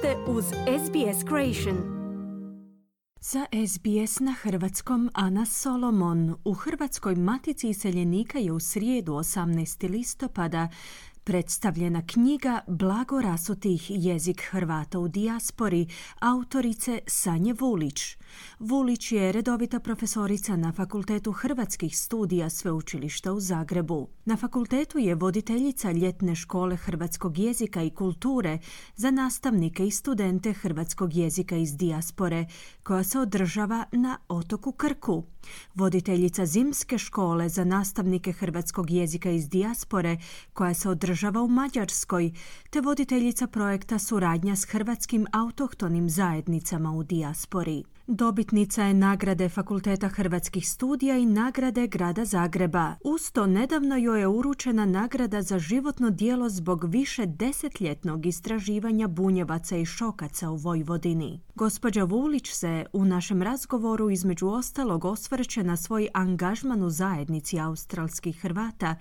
[0.00, 0.44] ste uz
[0.84, 1.76] SBS Creation.
[3.20, 6.34] Za SBS na hrvatskom Ana Solomon.
[6.44, 9.90] U Hrvatskoj matici iseljenika je u srijedu 18.
[9.90, 10.68] listopada
[11.30, 15.86] predstavljena knjiga Blago rasutih jezik Hrvata u dijaspori
[16.20, 18.16] autorice Sanje Vulić.
[18.58, 24.08] Vulić je redovita profesorica na Fakultetu hrvatskih studija Sveučilišta u Zagrebu.
[24.24, 28.58] Na fakultetu je voditeljica ljetne škole hrvatskog jezika i kulture
[28.96, 32.46] za nastavnike i studente hrvatskog jezika iz dijaspore,
[32.82, 35.24] koja se održava na otoku Krku.
[35.74, 40.18] Voditeljica zimske škole za nastavnike hrvatskog jezika iz dijaspore,
[40.52, 42.32] koja se održava u Mađarskoj,
[42.70, 47.84] te voditeljica projekta suradnja s hrvatskim autohtonim zajednicama u dijaspori.
[48.06, 52.94] Dobitnica je nagrade Fakulteta hrvatskih studija i nagrade Grada Zagreba.
[53.04, 59.84] Usto nedavno joj je uručena nagrada za životno dijelo zbog više desetljetnog istraživanja bunjevaca i
[59.84, 61.40] šokaca u Vojvodini.
[61.54, 68.40] Gospođa Vulić se u našem razgovoru između ostalog osvrće na svoj angažman u zajednici australskih
[68.40, 68.96] Hrvata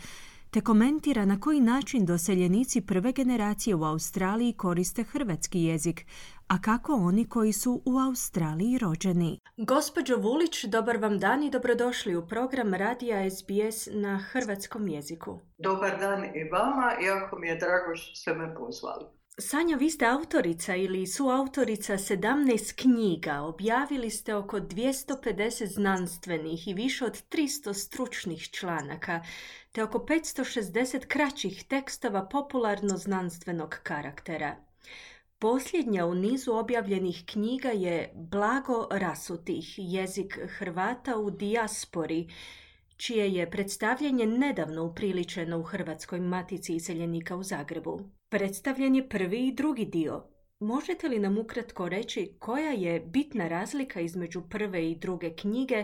[0.51, 6.05] te komentira na koji način doseljenici prve generacije u Australiji koriste hrvatski jezik,
[6.47, 9.39] a kako oni koji su u Australiji rođeni.
[9.57, 15.39] Gospođo Vulić, dobar vam dan i dobrodošli u program Radija SBS na hrvatskom jeziku.
[15.57, 19.05] Dobar dan i vama, jako mi je drago što ste me pozvali.
[19.41, 23.41] Sanja, vi ste autorica ili suautorica 17 knjiga.
[23.41, 29.21] Objavili ste oko 250 znanstvenih i više od 300 stručnih članaka,
[29.71, 34.55] te oko 560 kraćih tekstova popularno-znanstvenog karaktera.
[35.39, 42.29] Posljednja u nizu objavljenih knjiga je Blago rasutih, jezik Hrvata u dijaspori,
[42.97, 47.99] čije je predstavljanje nedavno upriličeno u Hrvatskoj matici iseljenika u Zagrebu.
[48.29, 50.23] Predstavljen je prvi i drugi dio.
[50.59, 55.83] Možete li nam ukratko reći koja je bitna razlika između prve i druge knjige,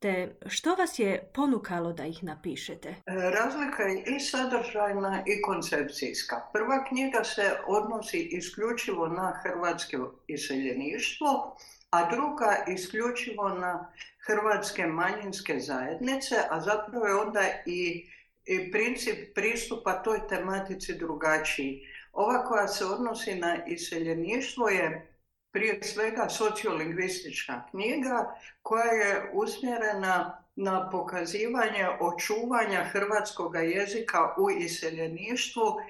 [0.00, 2.88] te što vas je ponukalo da ih napišete?
[2.88, 6.36] E, razlika je i sadržajna i koncepcijska.
[6.52, 11.56] Prva knjiga se odnosi isključivo na hrvatsko iseljeništvo,
[11.90, 13.92] a druga isključivo na
[14.26, 18.10] hrvatske manjinske zajednice, a zapravo je onda i,
[18.46, 21.80] i princip pristupa toj tematici drugačiji.
[22.12, 25.09] Ova koja se odnosi na iseljeništvo je
[25.52, 35.80] prije svega sociolingvistička knjiga koja je usmjerena na pokazivanje očuvanja hrvatskog jezika u iseljeništvu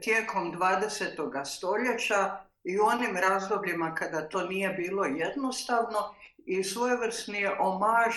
[0.00, 1.44] tijekom 20.
[1.44, 6.14] stoljeća i u onim razdobljima kada to nije bilo jednostavno
[6.46, 8.14] i svojevrsni je omaž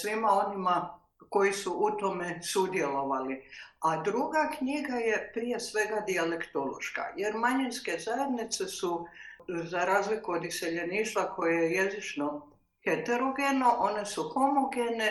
[0.00, 0.98] svima onima
[1.34, 3.42] koji su u tome sudjelovali.
[3.80, 9.06] A druga knjiga je prije svega dijalektološka, jer manjinske zajednice su
[9.48, 12.50] za razliku od iseljeništva koje je jezično
[12.84, 15.08] heterogeno, one su homogene,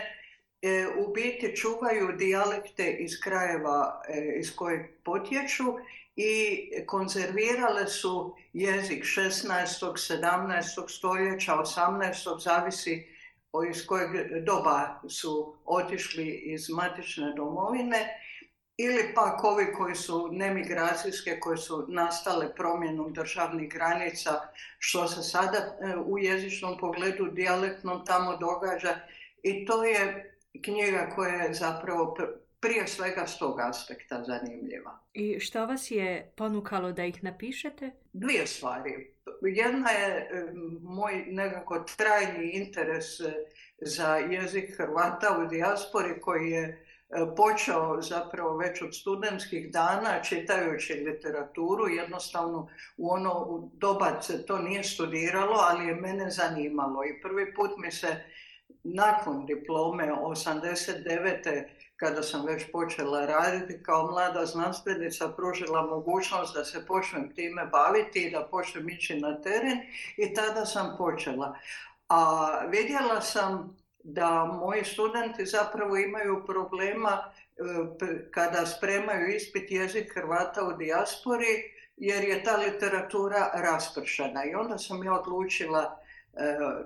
[0.62, 5.76] e, u biti čuvaju dijalekte iz krajeva e, iz kojeg potječu
[6.16, 9.48] i konzervirale su jezik 16.
[9.94, 10.90] 17.
[10.90, 12.40] stoljeća, 18.
[12.44, 13.13] zavisi
[13.70, 18.20] iz kojeg doba su otišli iz matične domovine
[18.78, 24.42] ili pak ovi koji su nemigracijske, koje su nastale promjenom državnih granica,
[24.80, 28.96] što se sada e, u jezičnom pogledu dijalektnom tamo događa.
[29.44, 32.16] I to je knjiga koja je zapravo
[32.64, 35.00] prije svega s tog aspekta zanimljiva.
[35.14, 37.92] I što vas je ponukalo da ih napišete?
[38.14, 39.14] Dvije stvari.
[39.42, 40.30] Jedna je
[40.82, 43.34] moj nekako trajni interes e,
[43.82, 46.86] za jezik Hrvata u dijaspori koji je
[47.16, 54.60] E, počeo zapravo već od studentskih dana čitajući literaturu, jednostavno u ono doba se to
[54.60, 58.24] nije studiralo, ali je mene zanimalo i prvi put mi se
[58.84, 61.64] nakon diplome 89.
[61.98, 68.24] kada sam već počela raditi kao mlada znanstvenica pružila mogućnost da se počnem time baviti
[68.24, 69.78] i da počnem ići na teren
[70.18, 71.58] i tada sam počela.
[72.08, 77.64] A vidjela sam da moji studenti zapravo imaju problema e,
[78.32, 85.04] kada spremaju ispit jezik Hrvata u dijaspori jer je ta literatura raspršena i onda sam
[85.04, 86.03] ja odlučila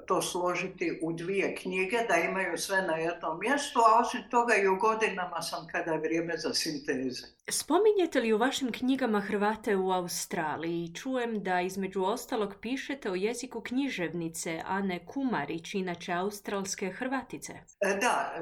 [0.05, 4.67] to složiti u dvije knjige, da imaju sve na jednom mjestu, a osim toga i
[4.67, 7.27] u godinama sam kada je vrijeme za sinteze.
[7.49, 10.93] Spominjete li u vašim knjigama Hrvate u Australiji?
[10.93, 17.53] Čujem da između ostalog pišete o jeziku književnice Ane Kumarić, inače australske Hrvatice.
[17.79, 18.33] E, da,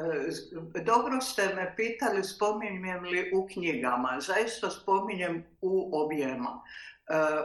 [0.76, 4.18] e, dobro ste me pitali spominjem li u knjigama.
[4.20, 6.62] Zaista spominjem u objema.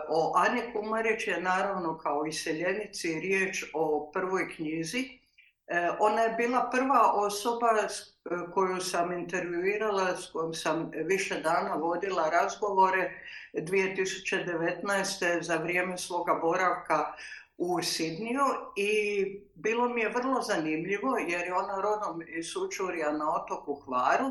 [0.08, 5.20] O Ani Kumarić je naravno kao iseljenici riječ o prvoj knjizi.
[5.98, 7.68] Ona je bila prva osoba
[8.54, 13.10] koju sam intervjuirala, s kojom sam više dana vodila razgovore
[13.54, 15.42] 2019.
[15.42, 17.12] za vrijeme svoga boravka
[17.58, 18.44] u Sidniju
[18.76, 19.24] i
[19.54, 24.30] bilo mi je vrlo zanimljivo jer je ona rodom iz Sučurja na otoku Hvaru.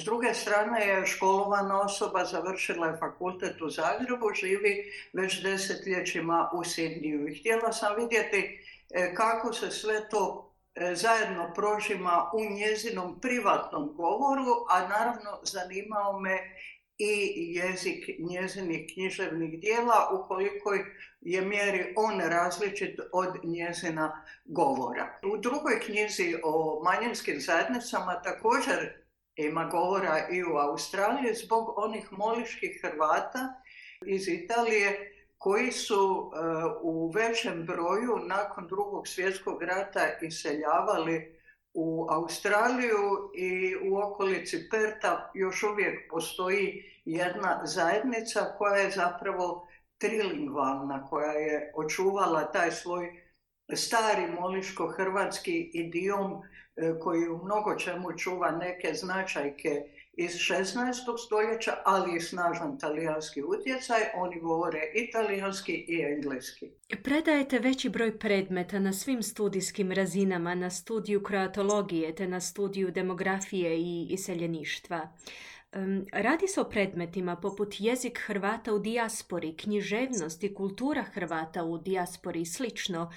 [0.00, 6.64] S druge strane je školovana osoba, završila je fakultet u Zagrebu, živi već desetljećima u
[6.64, 7.28] Sidniju.
[7.28, 8.60] I htjela sam vidjeti
[8.90, 16.20] e, kako se sve to e, zajedno prožima u njezinom privatnom govoru, a naravno zanimao
[16.20, 16.38] me
[16.98, 20.84] i jezik njezinih književnih dijela u kolikoj
[21.20, 25.18] je mjeri on različit od njezina govora.
[25.34, 29.07] U drugoj knjizi o manjinskim zajednicama također
[29.38, 33.54] ima govora i u Australiji zbog onih moliških Hrvata
[34.06, 36.38] iz Italije koji su e,
[36.82, 41.38] u većem broju nakon drugog svjetskog rata iseljavali
[41.74, 49.68] u Australiju i u okolici Perta još uvijek postoji jedna zajednica koja je zapravo
[49.98, 53.27] trilingvalna, koja je očuvala taj svoj
[53.74, 56.42] stari moliško-hrvatski idiom
[56.76, 59.82] e, koji u mnogo čemu čuva neke značajke
[60.12, 60.92] iz 16.
[61.26, 64.00] stoljeća, ali i snažan talijanski utjecaj.
[64.14, 66.70] Oni govore italijanski i engleski.
[67.04, 73.78] Predajete veći broj predmeta na svim studijskim razinama, na studiju kroatologije te na studiju demografije
[73.78, 75.08] i iseljeništva.
[76.12, 82.40] Radi se o predmetima poput jezik Hrvata u dijaspori, književnost i kultura Hrvata u dijaspori
[82.40, 83.12] i slično.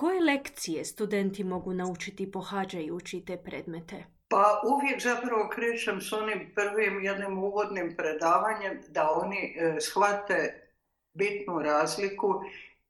[0.00, 4.04] Koje lekcije studenti mogu naučiti pohađajući te predmete?
[4.28, 10.68] Pa uvijek zapravo krećem s onim prvim jednim uvodnim predavanjem da oni e, shvate
[11.12, 12.42] bitnu razliku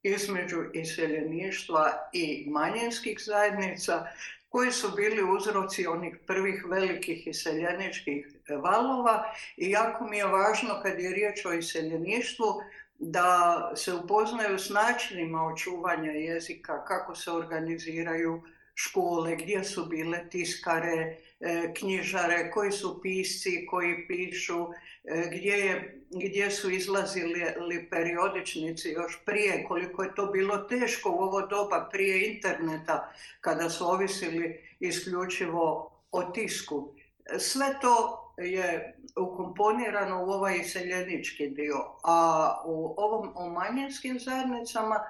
[0.02, 4.06] između iseljeništva i manjinskih zajednica
[4.48, 8.26] koji su bili uzroci onih prvih velikih iseljeničkih
[8.62, 12.62] valova i jako mi je važno kad je riječ o iseljeništvu
[13.00, 18.42] da se upoznaju s načinima očuvanja jezika, kako se organiziraju
[18.74, 24.68] škole, gdje su bile tiskare, e, knjižare, koji su pisci koji pišu,
[25.04, 31.22] e, gdje, je, gdje su izlazili periodičnici još prije, koliko je to bilo teško u
[31.22, 36.94] ovo doba prije interneta, kada su ovisili isključivo o tisku.
[37.38, 45.00] Sve to je ukomponirano u ovaj iseljenički dio, a u ovom o manjinskim zajednicama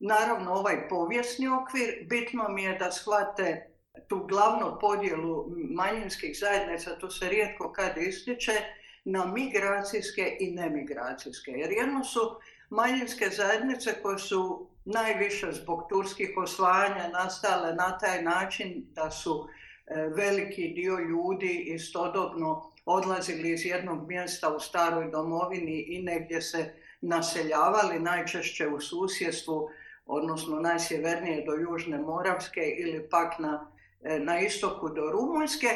[0.00, 3.70] Naravno, ovaj povijesni okvir, bitno mi je da shvate
[4.08, 8.52] tu glavnu podjelu manjinskih zajednica, to se rijetko kad ističe,
[9.04, 11.50] na migracijske i nemigracijske.
[11.50, 12.20] Jer jedno su
[12.70, 19.48] manjinske zajednice koje su najviše zbog turskih osvajanja nastale na taj način da su
[20.14, 28.00] veliki dio ljudi istodobno odlazili iz jednog mjesta u staroj domovini i negdje se naseljavali,
[28.00, 29.70] najčešće u susjedstvu
[30.06, 33.70] odnosno najsjevernije do Južne Moravske ili pak na,
[34.02, 35.68] e, na istoku do Rumunjske,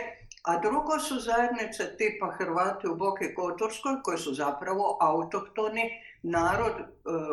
[0.43, 5.91] a drugo su zajednice tipa Hrvati u Boki Kotorskoj koji su zapravo autohtoni
[6.23, 6.85] narod e,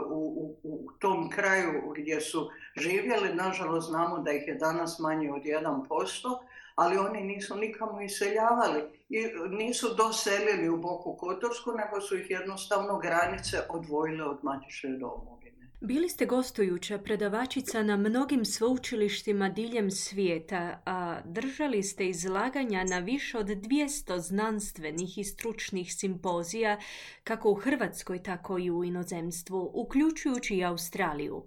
[0.07, 3.35] u, u, u tom kraju gdje su živjeli.
[3.35, 6.39] Nažalost znamo da ih je danas manje od 1%,
[6.81, 12.99] ali oni nisu nikamo iseljavali i nisu doselili u Boku Kotorsku, nego su ih jednostavno
[12.99, 15.51] granice odvojile od matične domove.
[15.81, 23.37] Bili ste gostujuća predavačica na mnogim sveučilištima diljem svijeta, a držali ste izlaganja na više
[23.37, 26.79] od 200 znanstvenih i stručnih simpozija,
[27.23, 31.43] kako u Hrvatskoj, tako i u inozemstvu, uključujući i Australiju.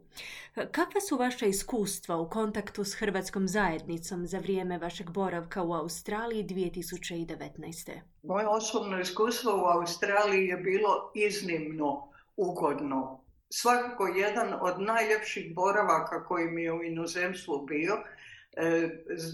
[0.54, 6.44] Kakva su vaša iskustva u kontaktu s hrvatskom zajednicom za vrijeme vašeg boravka u Australiji
[6.44, 7.90] 2019.
[8.22, 13.21] Moje osobno iskustvo u Australiji je bilo iznimno ugodno
[13.54, 17.98] svakako jedan od najljepših boravaka koji mi je u inozemstvu bio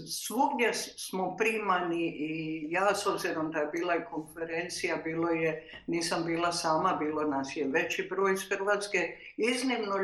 [0.07, 6.23] svugdje smo primani i ja s obzirom da je bila i konferencija, bilo je, nisam
[6.25, 9.95] bila sama, bilo nas je veći broj iz Hrvatske, iznimno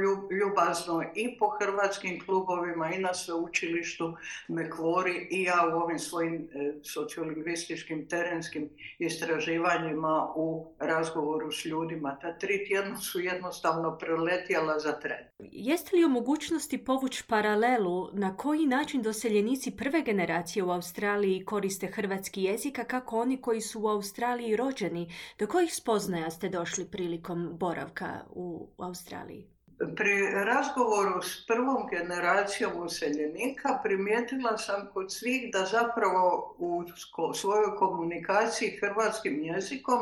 [0.42, 4.14] ljubazno i po hrvatskim klubovima i na sveučilištu
[4.48, 8.70] me kvori i ja u ovim svojim e, sociolingvističkim terenskim
[9.00, 12.18] istraživanjima u razgovoru s ljudima.
[12.22, 15.26] Ta tri tjedna su jednostavno preletjela za tren.
[15.40, 21.88] Jeste li u mogućnosti povući paralelu na koji način doseljenici prve generacije u Australiji koriste
[21.88, 25.14] hrvatski jezik, a kako oni koji su u Australiji rođeni?
[25.40, 29.48] Do kojih spoznaja ste došli prilikom boravka u Australiji?
[29.96, 38.78] Pri razgovoru s prvom generacijom useljenika primijetila sam kod svih da zapravo u svojoj komunikaciji
[38.80, 40.00] hrvatskim jezikom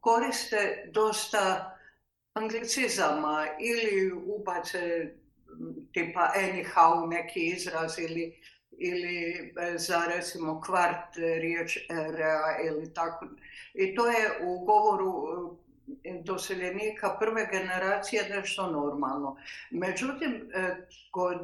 [0.00, 1.76] koriste dosta
[2.34, 5.14] anglicizama ili ubace
[5.92, 8.40] tipa anyhow neki izraz ili,
[8.70, 11.78] ili e, za recimo kvart riječ
[12.66, 13.26] ili tako.
[13.74, 15.28] I to je u govoru
[16.04, 19.36] e, doseljenika prve generacije nešto normalno.
[19.70, 21.40] Međutim, e, kod,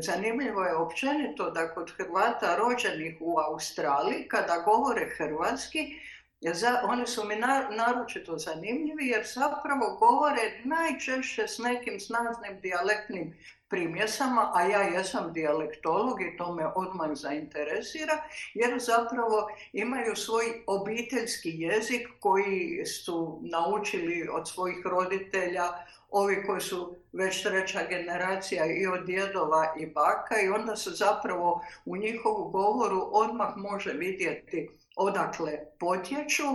[0.00, 5.96] zanimljivo je općenito da kod Hrvata rođenih u Australiji, kada govore hrvatski,
[6.40, 7.36] za, oni su mi
[7.76, 13.36] naročito zanimljivi jer zapravo govore najčešće s nekim snažnim dijalektnim
[13.68, 18.22] primjesama, a ja jesam dijalektolog i to me odmah zainteresira,
[18.54, 25.64] jer zapravo imaju svoj obiteljski jezik koji su naučili od svojih roditelja,
[26.10, 31.60] ovi koji su već treća generacija i od djedova i baka i onda se zapravo
[31.84, 36.46] u njihovu govoru odmah može vidjeti odakle potječu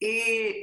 [0.00, 0.14] i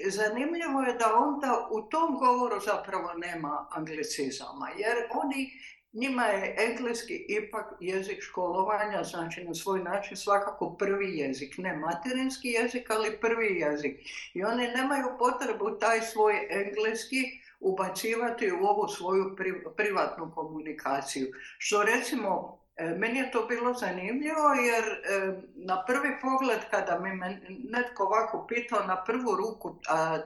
[0.10, 5.52] zanimljivo je da onda u tom govoru zapravo nema anglicizama, jer oni
[5.94, 12.48] njima je engleski ipak jezik školovanja, znači na svoj način svakako prvi jezik, ne materinski
[12.48, 14.00] jezik, ali prvi jezik.
[14.34, 17.24] I oni nemaju potrebu taj svoj engleski
[17.60, 19.36] ubacivati u ovu svoju
[19.76, 21.28] privatnu komunikaciju.
[21.58, 27.10] Što recimo meni je to bilo zanimljivo jer e, na prvi pogled kada mi
[27.70, 29.76] netko ovako pitao na prvu ruku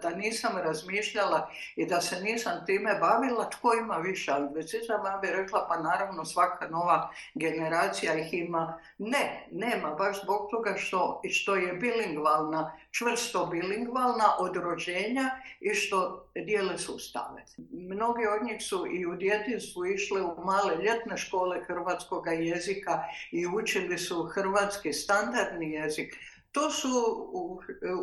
[0.02, 5.32] da nisam razmišljala i da se nisam time bavila, tko ima više anglicizama, ja bih
[5.32, 8.80] rekla pa naravno svaka nova generacija ih ima.
[8.98, 15.30] Ne, nema, baš zbog toga što, što je bilingvalna, čvrsto bilingvalna od rođenja
[15.60, 17.46] i što dijele sustave.
[17.72, 23.48] Mnogi od njih su i u djetinstvu išli u male ljetne škole hrvatskog jezika i
[23.48, 26.16] učili su hrvatski standardni jezik.
[26.52, 26.90] To su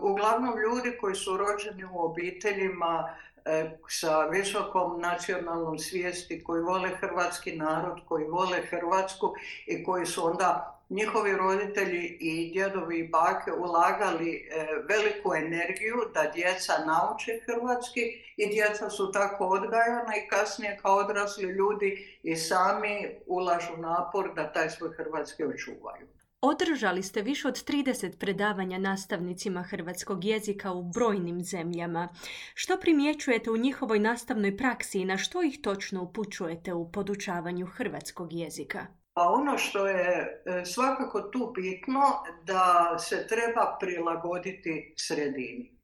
[0.02, 7.56] uglavnom ljudi koji su rođeni u obiteljima e, sa visokom nacionalnom svijesti, koji vole hrvatski
[7.56, 9.34] narod, koji vole Hrvatsku
[9.66, 16.30] i koji su onda njihovi roditelji i djedovi i bake ulagali e, veliku energiju da
[16.34, 18.00] djeca nauče hrvatski
[18.36, 24.52] i djeca su tako odgajana i kasnije kao odrasli ljudi i sami ulažu napor da
[24.52, 26.06] taj svoj hrvatski očuvaju.
[26.40, 32.08] Održali ste više od 30 predavanja nastavnicima hrvatskog jezika u brojnim zemljama.
[32.54, 38.32] Što primjećujete u njihovoj nastavnoj praksi i na što ih točno upućujete u podučavanju hrvatskog
[38.32, 38.86] jezika?
[39.18, 42.00] Pa ono što je e, svakako tu bitno
[42.44, 45.78] da se treba prilagoditi sredini.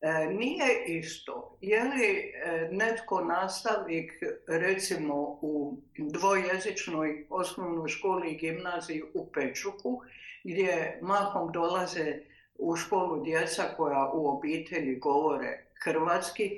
[0.00, 4.12] E, nije isto je li e, netko nastavnik
[4.46, 10.00] recimo u dvojezičnoj osnovnoj školi i gimnaziji u Pečuku
[10.44, 12.18] gdje mahom dolaze
[12.58, 16.50] u školu djeca koja u obitelji govore hrvatski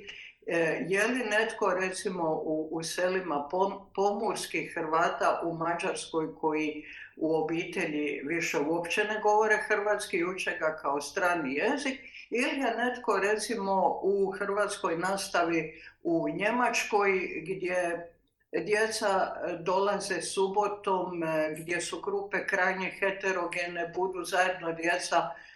[0.89, 3.49] je li netko recimo u, u selima
[3.95, 6.85] pomorskih Hrvata u Mađarskoj koji
[7.17, 12.75] u obitelji više uopće ne govore hrvatski i uče ga kao strani jezik ili je
[12.77, 18.11] netko recimo u hrvatskoj nastavi u Njemačkoj gdje
[18.53, 25.50] djeca dolaze subotom e, gdje su grupe krajnje heterogene, budu zajedno djeca E,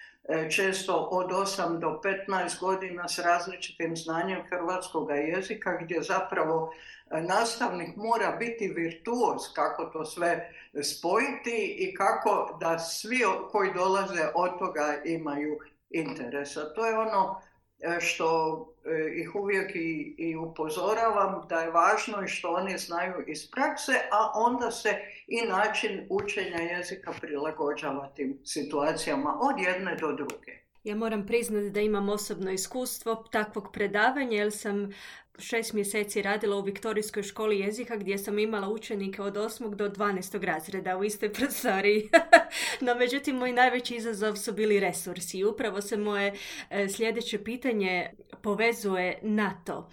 [0.50, 6.74] često od 8 do 15 godina s različitim znanjem hrvatskog jezika gdje zapravo
[7.10, 10.52] e, nastavnik mora biti virtuoz kako to sve
[10.82, 13.20] spojiti i kako da svi
[13.52, 15.58] koji dolaze od toga imaju
[15.90, 16.74] interesa.
[16.74, 17.53] To je ono E,
[18.00, 23.50] što e, ih uvijek i, i upozoravam da je važno i što oni znaju iz
[23.50, 30.63] prakse, a onda se i način učenja jezika prilagođava tim situacijama od jedne do druge.
[30.84, 34.92] Ja moram priznati da imam osobno iskustvo takvog predavanja jer sam
[35.38, 39.74] šest mjeseci radila u Viktorijskoj školi jezika gdje sam imala učenike od 8.
[39.74, 40.44] do 12.
[40.44, 42.10] razreda u istoj prostoriji.
[42.86, 46.34] no međutim, moj najveći izazov su bili resursi upravo se moje
[46.70, 48.10] e, sljedeće pitanje
[48.42, 49.90] povezuje na to.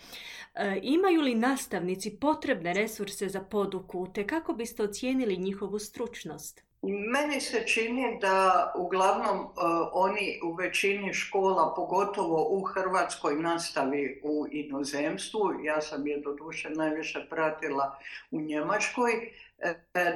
[0.56, 6.71] E, imaju li nastavnici potrebne resurse za poduku te kako biste ocijenili njihovu stručnost?
[6.84, 9.52] Meni se čini da uglavnom uh,
[9.94, 17.26] oni u većini škola, pogotovo u Hrvatskoj nastavi u inozemstvu, ja sam je doduše najviše
[17.30, 18.00] pratila
[18.32, 19.51] u Njemačkoj, E,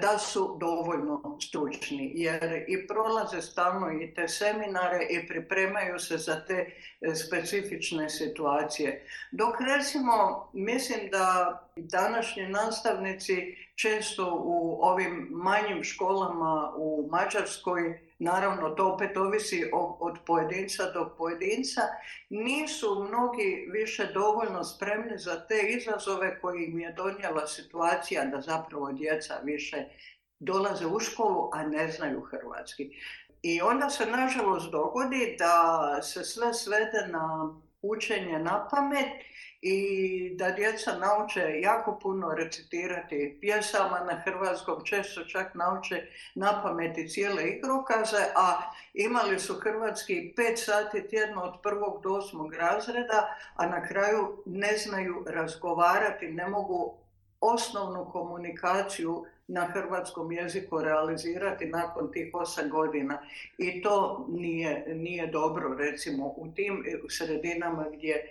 [0.02, 6.46] da su dovoljno stručni jer i prolaze stalno i te seminare i pripremaju se za
[6.46, 6.72] te
[7.02, 9.08] e, specifične situacije.
[9.32, 18.94] Dok recimo mislim da današnji nastavnici često u ovim manjim školama u Mađarskoj naravno to
[18.94, 21.82] opet ovisi od pojedinca do pojedinca,
[22.30, 28.92] nisu mnogi više dovoljno spremni za te izazove koji im je donijela situacija da zapravo
[28.92, 29.86] djeca više
[30.40, 32.90] dolaze u školu, a ne znaju hrvatski.
[33.42, 39.10] I onda se nažalost dogodi da se sve svede na učenje na pamet
[39.68, 47.10] i da djeca nauče jako puno recitirati pjesama na hrvatskom, često čak nauče na pameti
[47.10, 48.62] cijele igrokaze, a
[48.94, 54.78] imali su hrvatski pet sati tjedno od prvog do osmog razreda, a na kraju ne
[54.78, 56.98] znaju razgovarati, ne mogu
[57.42, 63.22] osnovnu komunikaciju na hrvatskom jeziku realizirati nakon tih osam godina.
[63.58, 68.26] I to nije, nije dobro, recimo, u tim sredinama gdje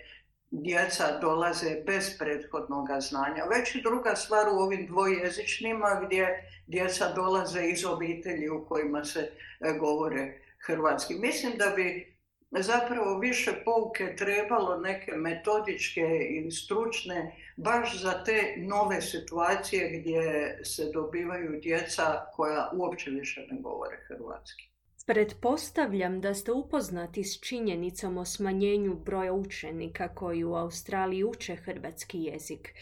[0.51, 3.43] djeca dolaze bez prethodnog znanja.
[3.45, 9.19] Već i druga stvar u ovim dvojezičnima gdje djeca dolaze iz obitelji u kojima se
[9.19, 11.13] e, govore hrvatski.
[11.13, 12.15] Mislim da bi
[12.51, 20.91] zapravo više pouke trebalo neke metodičke i stručne baš za te nove situacije gdje se
[20.93, 24.74] dobivaju djeca koja uopće više ne govore hrvatski.
[25.07, 32.23] Pretpostavljam da ste upoznati s činjenicom o smanjenju broja učenika koji u Australiji uče hrvatski
[32.23, 32.73] jezik.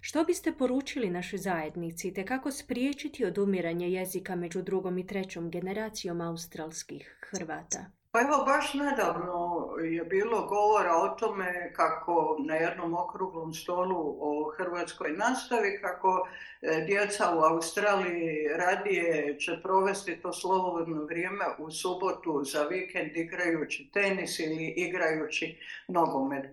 [0.00, 6.20] Što biste poručili našoj zajednici te kako spriječiti odumiranje jezika među drugom i trećom generacijom
[6.20, 8.01] australskih Hrvata?
[8.12, 14.52] Pa evo, baš nedavno je bilo govora o tome kako na jednom okruglom stolu o
[14.56, 16.28] hrvatskoj nastavi, kako
[16.62, 23.90] e, djeca u Australiji radije će provesti to slobodno vrijeme u subotu za vikend igrajući
[23.92, 26.46] tenis ili igrajući nogomet.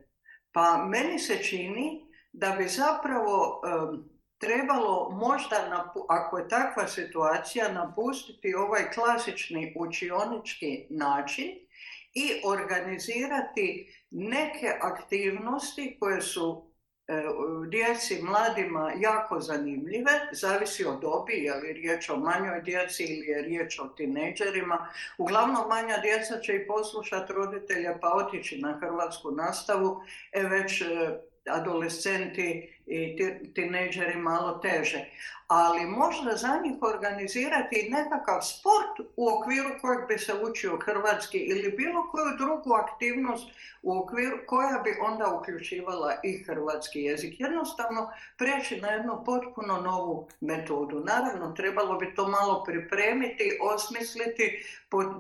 [0.52, 3.62] Pa meni se čini da bi zapravo
[4.40, 11.48] trebalo možda, ako je takva situacija, napustiti ovaj klasični učionički način
[12.14, 16.66] i organizirati neke aktivnosti koje su
[17.08, 17.24] e,
[17.70, 23.42] djeci, mladima jako zanimljive, zavisi od dobi, je li riječ o manjoj djeci ili je
[23.42, 24.88] riječ o tineđerima.
[25.18, 30.86] Uglavnom manja djeca će i poslušati roditelja pa otići na hrvatsku nastavu, e već e,
[31.50, 33.18] adolescenti i
[33.54, 35.06] tineđeri malo teže.
[35.48, 41.72] Ali možda za njih organizirati nekakav sport u okviru kojeg bi se učio hrvatski ili
[41.72, 43.50] bilo koju drugu aktivnost
[43.82, 47.40] u okviru koja bi onda uključivala i hrvatski jezik.
[47.40, 51.00] Jednostavno preći na jednu potpuno novu metodu.
[51.00, 54.66] Naravno, trebalo bi to malo pripremiti, osmisliti,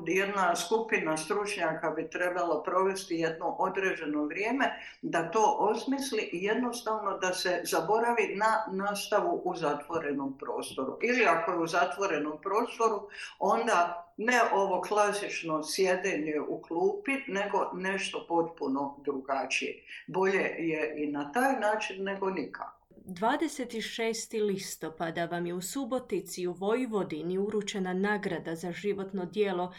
[0.06, 7.34] jedna skupina stručnjaka bi trebalo provesti jedno određeno vrijeme da to osmisli i jednostavno da
[7.34, 10.98] se zaboravi na nastavu u zatvorenom prostoru.
[11.02, 18.26] Ili ako je u zatvorenom prostoru, onda ne ovo klasično sjedenje u klupi, nego nešto
[18.28, 19.84] potpuno drugačije.
[20.08, 22.80] Bolje je i na taj način nego nikako.
[23.06, 24.45] 26.
[24.45, 29.74] listopada vam je u Subotici u Vojvodini uručena nagrada za životno dijelo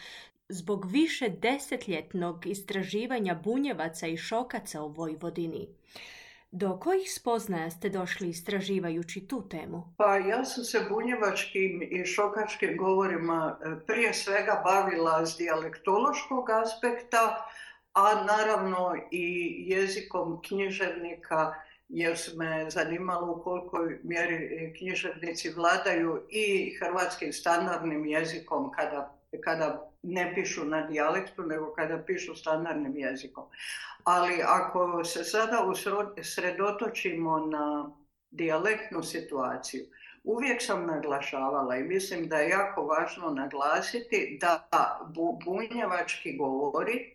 [0.49, 5.67] zbog više desetljetnog istraživanja bunjevaca i šokaca u Vojvodini.
[6.51, 9.93] Do kojih spoznaja ste došli istraživajući tu temu?
[9.97, 17.45] Pa ja sam se bunjevačkim i šokačkim govorima e, prije svega bavila s dijalektološkog aspekta,
[17.93, 21.53] a naravno i jezikom književnika
[21.89, 29.90] jer su me zanimalo u kolikoj mjeri književnici vladaju i hrvatskim standardnim jezikom kada, kada
[30.03, 33.43] ne pišu na dijalektu, nego kada pišu standardnim jezikom.
[34.03, 35.65] Ali ako se sada
[36.17, 37.91] usredotočimo na
[38.31, 39.85] dijalektnu situaciju,
[40.23, 44.67] uvijek sam naglašavala i mislim da je jako važno naglasiti da
[45.45, 47.13] bunjevački govori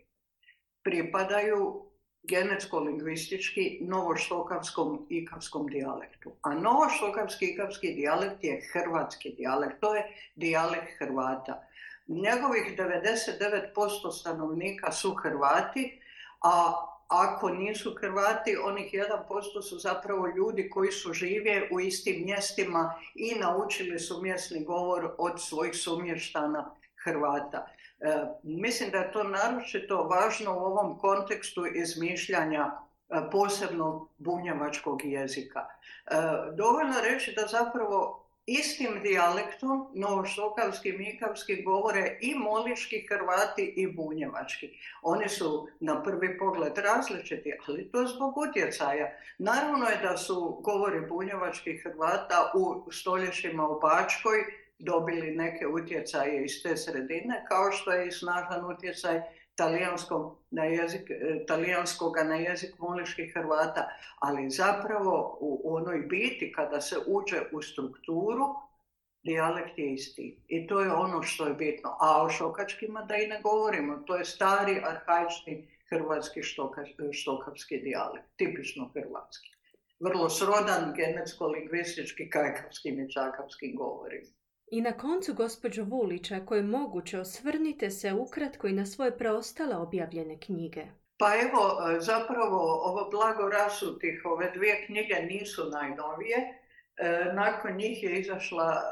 [0.82, 1.86] pripadaju
[2.28, 6.32] genetsko-lingvistički novoštokavskom ikavskom dijalektu.
[6.42, 10.02] A novoštokavski ikavski dijalekt je hrvatski dijalekt, to je
[10.34, 11.62] dijalekt Hrvata.
[12.08, 16.00] Njegovih 99% stanovnika su Hrvati,
[16.40, 16.74] a
[17.08, 23.34] ako nisu Hrvati, onih 1% su zapravo ljudi koji su živje u istim mjestima i
[23.34, 27.66] naučili su mjesni govor od svojih sumještana Hrvata.
[28.00, 35.60] E, mislim da je to naročito važno u ovom kontekstu izmišljanja e, posebno bunjevačkog jezika.
[35.60, 36.14] E,
[36.56, 44.70] dovoljno reći da zapravo istim dijalektom, novoštokavski, mikavski, govore i moliški Hrvati i bunjevački.
[45.02, 49.10] Oni su na prvi pogled različiti, ali to zbog utjecaja.
[49.38, 54.38] Naravno je da su govori bunjevačkih Hrvata u stoljećima u Bačkoj
[54.78, 59.22] dobili neke utjecaje iz te sredine, kao što je i snažan utjecaj
[59.56, 63.88] talijanskog na jezik, e, talijanskoga na jezik moliških Hrvata,
[64.18, 68.46] ali zapravo u onoj biti kada se uđe u strukturu,
[69.22, 70.44] dijalekt je isti.
[70.48, 71.96] I to je ono što je bitno.
[72.00, 73.96] A o šokačkima da i ne govorimo.
[74.06, 76.42] To je stari, arhaični hrvatski
[77.12, 78.26] štokavski dijalekt.
[78.36, 79.50] Tipično hrvatski.
[80.00, 84.35] Vrlo srodan, genetsko-lingvistički, kajkavskim i čakavskim govorima.
[84.66, 89.76] I na koncu, gospođo Vulić, ako je moguće, osvrnite se ukratko i na svoje preostale
[89.76, 90.86] objavljene knjige.
[91.18, 91.60] Pa evo,
[92.00, 96.36] zapravo ovo blago rasutih, ove dvije knjige nisu najnovije.
[96.96, 98.82] E, nakon njih je izašla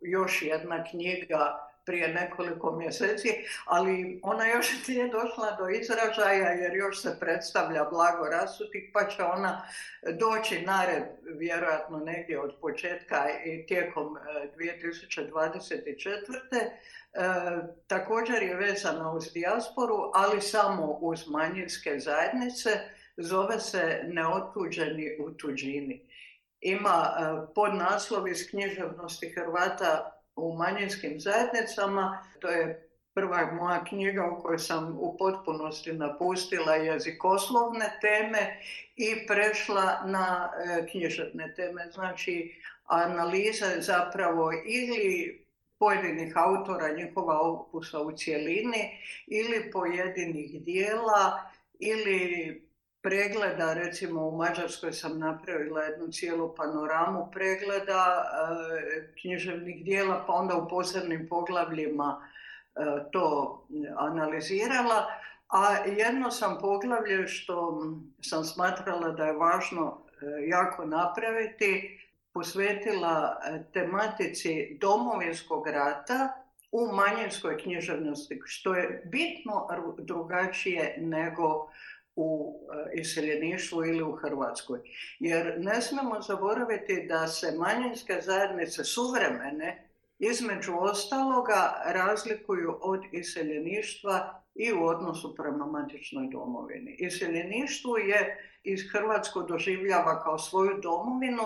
[0.00, 3.28] još jedna knjiga prije nekoliko mjeseci,
[3.64, 9.22] ali ona još nije došla do izražaja jer još se predstavlja blago rasutih, pa će
[9.22, 9.68] ona
[10.12, 11.04] doći nared
[11.38, 14.16] vjerojatno negdje od početka i tijekom
[14.56, 16.16] 2024.
[16.52, 16.70] E, e,
[17.86, 22.70] također je vezana uz dijasporu, ali samo uz manjinske zajednice,
[23.16, 26.08] zove se Neotuđeni u tuđini.
[26.60, 27.22] Ima e,
[27.54, 32.24] podnaslov iz književnosti Hrvata u manjinskim zajednicama.
[32.40, 38.60] To je prva moja knjiga u kojoj sam u potpunosti napustila jezikoslovne teme
[38.96, 41.90] i prešla na e, književne teme.
[41.94, 42.54] Znači,
[42.86, 45.44] analiza zapravo ili
[45.78, 52.65] pojedinih autora, njihova opusa u cjelini ili pojedinih dijela ili
[53.06, 60.56] pregleda, recimo u Mađarskoj sam napravila jednu cijelu panoramu pregleda e, književnih dijela, pa onda
[60.56, 62.28] u posebnim poglavljima
[62.76, 62.80] e,
[63.12, 63.66] to
[63.96, 65.06] analizirala.
[65.48, 67.82] A jedno sam poglavlje što
[68.20, 72.00] sam smatrala da je važno e, jako napraviti,
[72.32, 73.40] posvetila
[73.72, 81.70] tematici domovinskog rata u manjinskoj književnosti, što je bitno drugačije nego
[82.16, 82.60] u
[82.94, 84.80] e, iseljeništvu ili u Hrvatskoj.
[85.18, 94.72] Jer ne smemo zaboraviti da se manjinske zajednice suvremene između ostaloga razlikuju od iseljeništva i
[94.72, 96.96] u odnosu prema matičnoj domovini.
[96.98, 101.42] Iseljeništvo je iz Hrvatsko doživljava kao svoju domovinu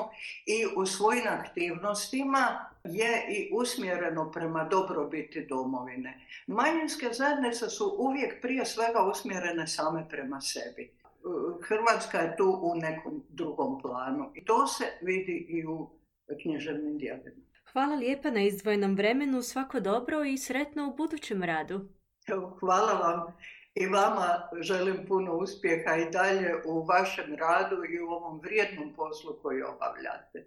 [0.46, 6.27] i u svojim aktivnostima je i usmjereno prema dobrobiti domovine.
[6.47, 10.93] Manjinske zajednice su uvijek prije svega usmjerene same prema sebi.
[11.62, 15.90] Hrvatska je tu u nekom drugom planu i to se vidi i u
[16.43, 17.43] književnim dijelima.
[17.73, 21.88] Hvala lijepa na izdvojenom vremenu, svako dobro i sretno u budućem radu.
[22.61, 23.37] Hvala vam
[23.75, 29.37] i vama želim puno uspjeha i dalje u vašem radu i u ovom vrijednom poslu
[29.43, 30.47] koji obavljate.